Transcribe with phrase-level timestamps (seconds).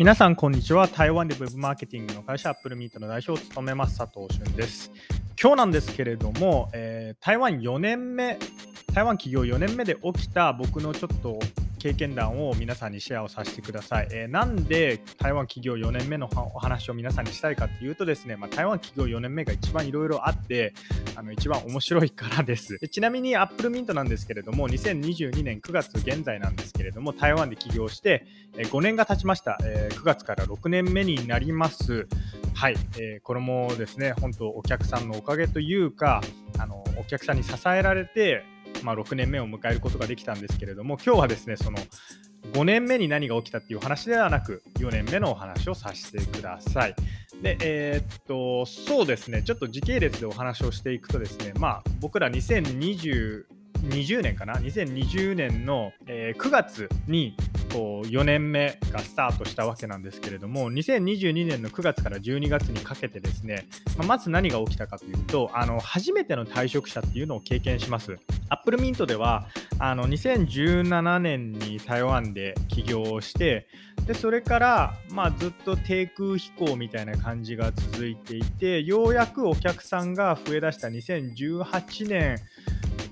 [0.00, 0.88] 皆さん、こんにちは。
[0.88, 4.90] 台湾で Web マーケティングの会社、 applemint の代表を務めます、佐藤俊です。
[5.38, 8.38] 今日なんですけれども、えー、台湾4年目、
[8.94, 11.38] 台湾起業4年目で起きた僕のちょっと
[11.80, 14.08] 経験談を皆さんにシェアをさせてください。
[14.12, 20.74] えー、なんで台湾起業4年目のお話を皆さんにしたいかっていうとですね、まあ、台湾起業4年目が一番いろいろあって、
[21.16, 22.88] あの一番面白いからですで。
[22.88, 28.26] ちなみに applemint なんですけれども、2022年9月現在なんですけれども、台湾で起業して、
[28.58, 32.06] え5年が経ちました、えー、9月から6年目になります。
[32.52, 36.20] はい、えー、これもですね、本当お客さんのおかげというか、
[36.58, 38.44] あのお客さんに支えられて、
[38.82, 41.78] まあ、6年目を迎えることができたんですけれども今日はですねその
[42.52, 46.94] 5年目に何が起きたっていう話ではなく4年目のお話をさせてください。
[47.42, 53.44] で、えー、っと、そうですね、ちょっと時系列でお話をしていくとですね、まあ、僕ら2020
[53.80, 57.34] 20年かな？2020年の、えー、9月に
[57.72, 68.18] こう4年目がスタートしたわけなんですけれども2022年の9月から12月にかけてですね、まあ、まず何が起きたかというとあの初めての退職者っていうのを経験します
[68.50, 69.46] アップルミントでは
[69.78, 73.66] あの2017年に台湾で起業をして
[74.06, 82.36] でそれから、まあ、ずっと低空飛行みたいな感じが続いていてようやくお客さんが増えだした2018年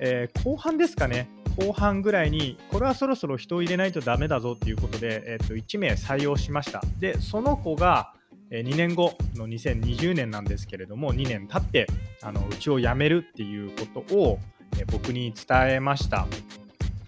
[0.00, 6.82] えー、後半ですかね、後半ぐらいに、これはそろそろ人を入れないとダメだぞっていうことで、えー、と1名採用しました。
[6.98, 8.12] で、その子が、
[8.50, 11.86] え2年後の2020年なんですけれども、2年経って、
[12.22, 14.38] あのうちを辞めるっていうことを、
[14.78, 16.26] え僕に伝えました。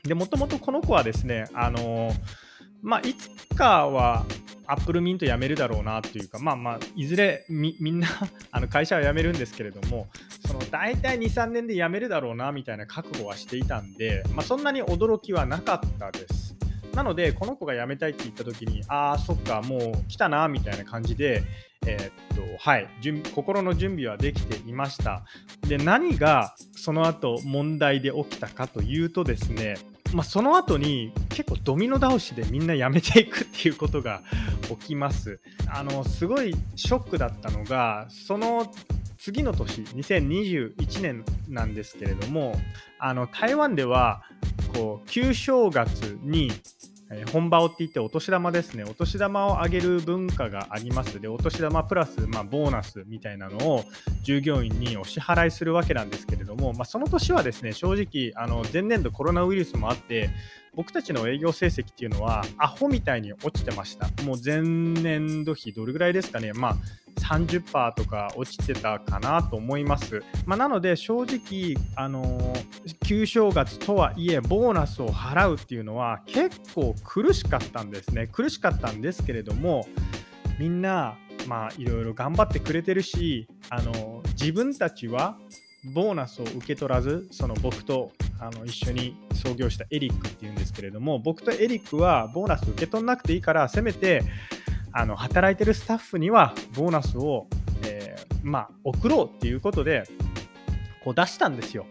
[0.03, 2.12] で、もともとこの子はですね、あの
[2.83, 4.25] まあ、いつかは
[4.66, 8.08] アップルミント辞めるだろうなというか、まあまあ、いずれみんな
[8.53, 10.08] あの会社は辞めるんですけれども、
[10.47, 16.56] その大体2、3年で辞めるだろうなみたいな覚悟はしていたんで、まあ、そんなに驚きはなかったです。
[16.95, 21.43] なので、この子が辞めたいって言った時に、ああ、そっか、もう来たなみたいな感じで、
[21.87, 22.89] えー、っとはい、
[23.34, 25.25] 心の準備はできていました。
[25.67, 29.77] で、何がその後問題で起きたかというとですね、
[30.12, 34.23] まあ、その後に結構ドミノ倒しでみんな辞めていくっていうことが
[34.69, 35.41] 起きます。
[35.69, 38.73] あのすごいショックだったのがその
[39.20, 42.54] 次の年2021年なんですけれども
[42.98, 44.22] あの台湾では
[44.75, 46.50] こう旧正月に、
[47.32, 51.20] 本場をって言ってお年玉ですね、お年玉をあげる文化があります。
[51.20, 53.84] で、お年玉プラス、まあ、ボーナスみたいなのを
[54.22, 60.31] 従業員にお支払いするわけなんですけれどもも、まあ、その年はですね、正直、あの前年度コロナウイルスもあって、
[60.75, 64.09] 僕たちの営業成績っていうのはアホみたいに落ちてました。
[64.22, 66.53] もう前年度比どれぐらいですかね。
[66.53, 66.77] まあ
[67.21, 70.22] 30%とか落ちてたかなと思います。
[70.47, 78.28] まあ、なので正直、あのー、旧正月とはいえボーナスを払うっていうのは結構苦しかったんですね。
[78.28, 79.87] 苦しかったんですけれども
[80.59, 85.37] みんなまあいろいろ頑張ってくれてるし、あのー、自分たちは
[85.85, 94.23] ボーナスを受け取らずその僕とあの一緒に創業したエリックっていうんですけれども僕とエリックはボーナス受け取んなくていいからせめて
[94.93, 97.47] あの働いてるスタッフにはボーナスを、
[97.85, 100.05] えー、まあ、送ろうっていうことで
[101.05, 101.87] こう出したんですよ。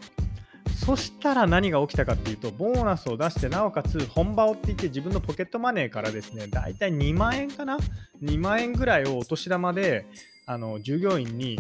[0.86, 7.78] そしたら何が起きたかっていうと、ボーナスを出して、なおかつ本場をって言って自分のポケットマネーからですね、だいたい2万円かな
[8.24, 10.06] ?2 万円ぐらいをお年玉で、
[10.46, 11.60] あの、従業員に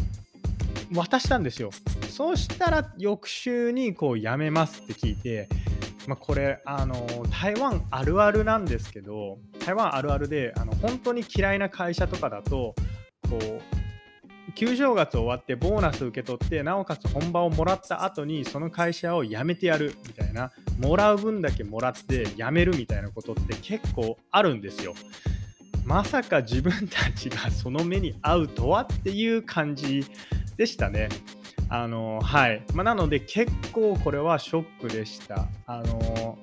[0.93, 1.71] 渡したんですよ。
[2.09, 5.47] そうしたら翌週にこう辞めますって聞いて、
[6.07, 12.75] まあ、これあの台湾あるあるなんですけど台湾あるあるであの本当に嫌いな会社とかだと
[13.29, 13.61] こう
[14.53, 24.95] 旧正月終わってボーナス受け取ってなおかつ本場をもらった後にその会社を辞めてやるみたいなもらう分だけもらって辞めるみたいなことって結構あるんですよ。
[25.85, 30.05] まさか自分たちがその目に遭うとはっていう感じ
[30.59, 31.07] でしたね。
[31.69, 32.65] あのはい。
[32.73, 35.47] まあ、なので結構これはショックでした。
[35.65, 36.37] あの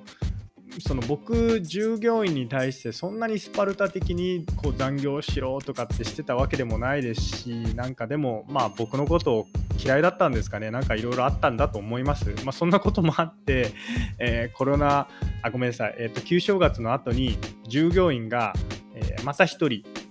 [0.79, 9.47] その僕従業員に対してそんなにスパルタ的にこう残業しろとかってしてたわけでもないですしなんかでもまあ僕のことを
[9.79, 10.71] 嫌いだったんですかね。
[10.71, 13.71] なんかいろいろあったんだと思います、まあ、そんなこともあって、
[14.17, 15.07] えー、コロナ
[15.43, 17.37] あごめんなさい、えーと、旧正月の後に
[17.67, 18.55] 従業員が、
[18.95, 19.67] えー、また1人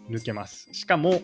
[0.08, 0.68] 抜けます。
[0.72, 1.22] しかも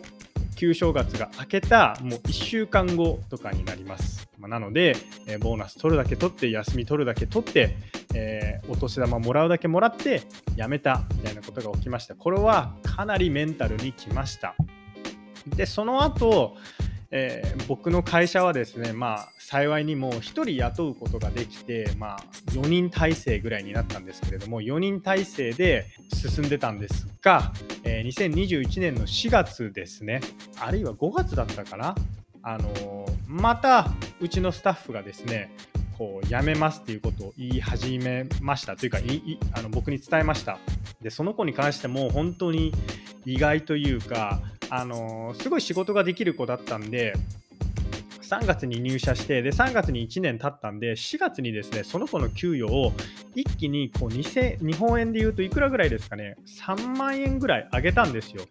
[0.55, 4.27] 旧正月が明けたもう1週間後とかになります。
[4.39, 4.95] まあ、なので、
[5.25, 7.77] えー、ボーナス取るだけ取って、休み取るだけ取って、
[8.13, 10.23] えー、お年玉もらうだけもらって、
[10.57, 12.15] 辞めたみたいなことが起きました。
[12.15, 14.55] これはかなりメンタルにきました。
[15.47, 16.57] で、その後、
[17.15, 30.21] えー、僕の会社はですね、まあ、幸いにも1人雇うことができて、まあ、4人体制ぐらいになったんですけれども、4人体制で進んでたんですが、えー、2021年の4月ですね、
[30.59, 31.93] あるいは5月だったかな、
[32.41, 35.55] あのー、またうちのスタッフがですね、
[35.99, 38.75] こう辞めますっていうことを言い始めました。
[38.75, 38.97] というか
[39.53, 40.57] あの僕に伝えました。
[41.01, 42.73] でその子に関しても本当に
[43.25, 44.41] 意外というか
[44.75, 47.13] あのすごい仕事ができる子だったんで、
[48.21, 52.91] 3月に入社して、で、3月に1年経ったんで、4月にですね、その子の給与を
[53.35, 54.23] 一気にこう日
[54.73, 58.45] 本円で言うといくらぐらいですかね、3万円ぐらい上げたんですよ。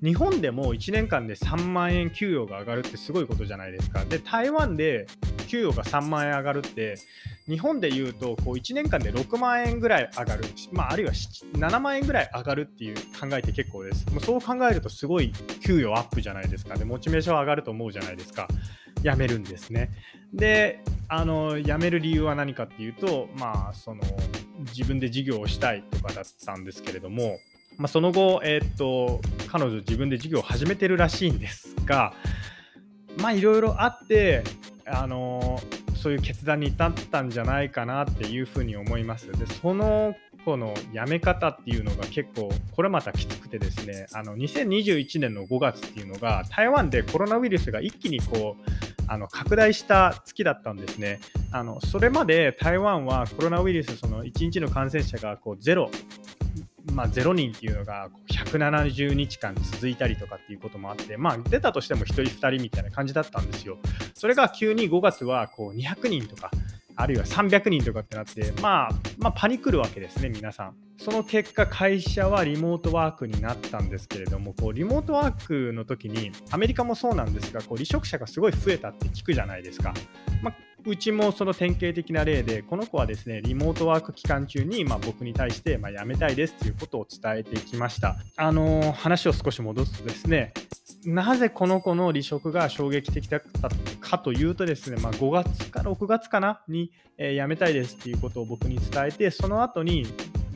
[0.00, 4.04] 日本でも1年間で3万円給与が上がるってすごいことじゃないですか。
[4.04, 5.06] で、台湾で
[5.44, 6.96] 給与が3万円上がるって、
[7.48, 14.06] 日本で言うとこう1年間で6万円ぐらい上がる、まあ、あるいは7万円ぐらい上がるっていう考えて結構です。
[14.10, 15.32] もうそう考えるとすごい
[15.62, 16.76] 給与アップじゃないですか。
[16.76, 18.48] で、モチベーション上がると思うじゃないですか。
[19.02, 19.90] 辞めるんですね。
[20.32, 24.02] で、あの辞める理由は何かっていうと、まあ、その
[24.74, 27.38] 自分で事業をしたいとかだったんですけれども、
[27.76, 32.14] まあ、その後、えー、っと彼女自分で事業を始めてるらしいんですが、
[33.18, 34.42] まあいろいろあって、
[34.86, 35.60] あの
[35.96, 39.30] そういう決断に至ったんじゃないかなっていうふうに思います。
[39.32, 40.14] でその
[40.44, 48.70] 子の辞め方っていうのが結構これまたきつくてですねあの2021年の5月っていうのが台湾でコロナウイルスが一気にこう
[49.06, 51.20] あの拡大した月だったんですね。
[51.52, 55.90] あのそれまで台湾はコロナウイルスその1日の感染者がこうゼロ
[56.92, 63.78] まあ、0人っていうのが170日間続いたりとかっていうこともあって、まあ、出たとしても1人、2人みたいな感じだったんですよ。
[64.14, 66.50] それが急に5月はこう200人とか、
[66.96, 70.76] あるいは300人とかってなって、まあ、まあ、パニクるわけですね、皆さん。
[70.96, 79.92] その結果、会社はリモートワークになったんですけれども、こうリモートワークの時に、アメリカもそうなんですが、こう離職者がすごい増えたって聞くじゃないですか。
[80.42, 88.16] まあうちもその典型的な例で、この子はですね、リモートワーク期間中に、まあ、僕に対して、まあ、辞めたいですということを伝えてきました。
[88.36, 90.52] あのー、話を少し戻すとですね、
[91.06, 93.70] なぜこの子の離職が衝撃的だった
[94.00, 100.06] かというとですね、まあ、5月か6月かなに、えー、辞めたいですっていうことを僕に伝えて、その後に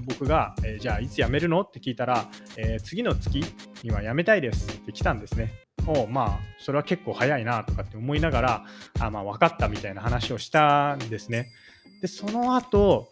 [0.07, 1.61] 僕が、えー、じゃあいつ辞めるの？
[1.63, 2.27] って聞いたら、
[2.57, 3.43] えー、次の月
[3.83, 5.68] には辞めたいですって来たんですね。
[5.89, 8.65] をまあそれは結構早いなとかって思いながら
[9.01, 11.51] あまあ分かったみたいな話をしたんですね。
[12.01, 13.09] でその後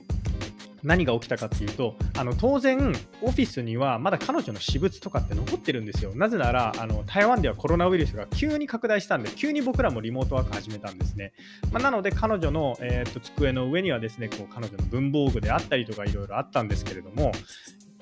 [0.87, 11.33] 何が起きたかっていうとあの当然オフィスにはまだ彼女の私物とかって残ってるんですよなぜならあの台湾ではコロナウイルスが急に拡大したんで急に僕らもリモートワーク始めたんですね、
[11.73, 17.33] まあ、なので彼女の、えー、と机の上にはですねこう彼女の文房具であったりとかいろいろあったんですけれども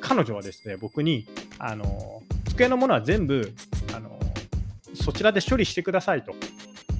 [0.00, 1.26] 彼女はですね僕に
[1.58, 3.54] あの机のものは全部
[4.94, 6.34] そちらで処理してくださいと。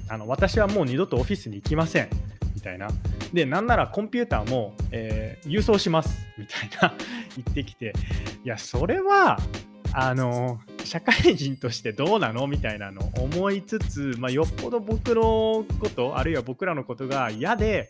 [0.07, 2.09] あの私はもう二度とオフィスに行きません。
[2.53, 2.87] みたいな。
[3.33, 6.25] で、なんならコンピューターも、えー、郵送します。
[6.37, 6.93] みたいな
[7.35, 7.93] 言ってきて、
[8.43, 9.39] いや、それは、
[9.93, 12.47] あの、社会人としてどうなの？
[12.47, 17.89] みたいなのを思いつつ、まあ、よっぽど僕のこと、あるいは僕らのことが嫌で、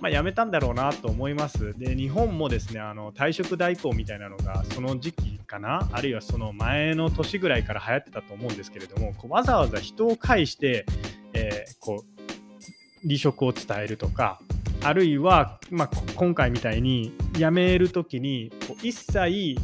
[0.00, 1.78] まあ、辞めたんだろうなと思います。
[1.78, 10.86] で、日本もですね、あの退職代行みたいなのがその時期かな、あるいはその前の年ぐらいから流行ってたと思うんですけれども、こうわざわざ人を介して、
[11.32, 14.40] えー、こう離職を伝えるとか、
[14.84, 19.56] あるいは、まあ、今回みたいに辞めるときにこう一切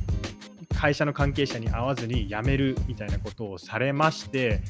[0.77, 4.63] 会社の関係者に会わずに辞めるみたいなことをされまして、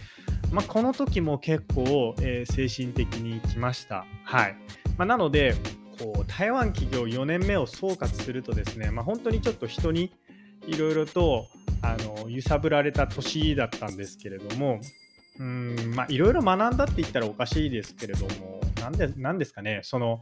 [0.51, 4.07] まあ、この時も結構、えー、精神的にきました。
[4.25, 4.57] はい
[4.97, 5.55] まあ、なので
[5.99, 10.13] こう台湾企業4年目を総括するとですね、まあ、本当にちょっと人に
[10.69, 11.49] いろいろと
[11.83, 14.81] あの揺さぶられた年だったんですけれども
[15.39, 20.21] うんまあいろいろ学んだって言ったらおかしいですけれどもなんでなんですかねその、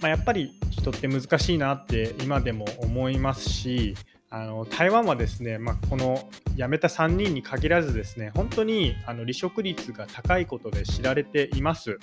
[0.00, 3.94] まあ、やっぱり人って難しいなって今でも思いますし
[4.30, 11.98] あの台湾はですね、まあ、この辞めた3人に限らずですね本当にあの離職率が高いことで知られています。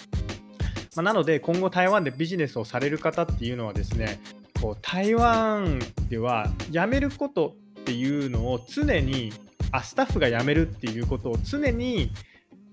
[0.96, 4.20] まあ、なので今後台湾でビジネスをされる方っていうのはですね
[4.62, 9.32] こう台湾では辞めることっていうのを常に
[9.72, 12.12] あスタッフが辞めるっていうことを常に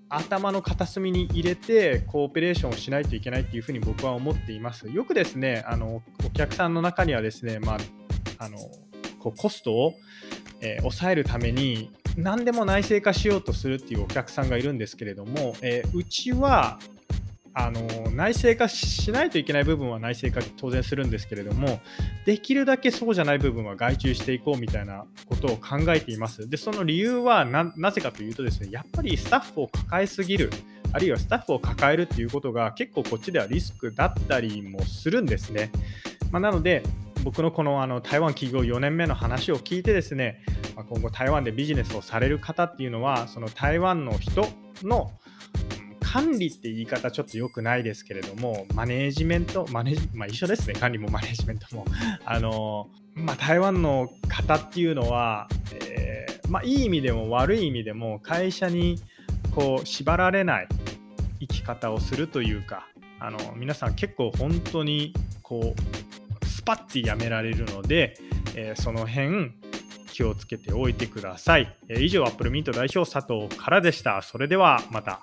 [0.09, 4.89] 頭の片隅に入れてコーペレーションをしないといけないっていうふうに僕は思っています。
[4.89, 7.79] よくですねあのお客さんの中にはですね、まあ、
[8.39, 8.59] あの
[9.19, 9.95] こうコストを、
[10.61, 16.79] えー、抑えるために何でも内製化しようとするっていうお客さんがいるんですけれども、えー、うちは
[17.59, 21.81] あの内製化しないといけない部分は内製化当然するんですけれども
[22.27, 26.51] できるだけそうじゃない部分は外注していこうみたいなことを考えています。
[26.51, 30.51] でその理由はなぜかというとですねやっぱりスタッフを抱えすぎる
[30.93, 35.71] あるいはスタッフを抱えるっていうことが結構こっちではリスクだったりもするんですね、
[36.31, 36.83] まあ、なので
[37.25, 40.43] 僕のこのあの台湾企業4年目の話を聞いてですね、
[40.77, 44.47] 今後台湾でビジネスをされる方っていうのはその台湾の人
[44.83, 45.11] の
[46.17, 51.85] 管理って言い方ちょっと良くないですけれども、マネージメント、マネまあ、一緒ですね、管理も マネージメントも。
[52.25, 58.99] あのまあ、台湾の方っていうのは、えー、まあ、いい意味でも悪い意味でも会社に
[59.55, 60.69] こう縛られない
[61.41, 62.89] 生き方をするというか、
[63.21, 65.75] あの皆さん結構本当にこ
[66.43, 68.19] うスパッてやめられるので、
[68.55, 69.53] えー、その辺
[70.13, 71.77] 気をつけておいてください。
[71.89, 74.23] えー、以上、アップルミント代表佐藤からでした。
[74.23, 75.21] それではまた。